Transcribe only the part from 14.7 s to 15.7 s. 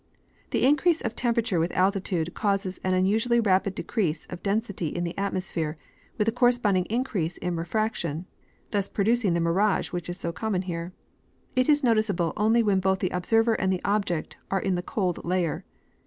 the cold layer.